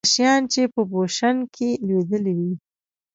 لکه 0.03 0.11
شیام 0.13 0.41
چې 0.53 0.61
په 0.73 0.81
بوشونګ 0.91 1.39
کې 1.55 1.69
لوبولی 1.87 2.33
و. 2.39 2.41